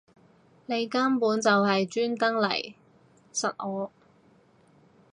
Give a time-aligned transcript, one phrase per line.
[0.65, 2.73] 你根本就係專登嚟????
[3.31, 3.91] 實我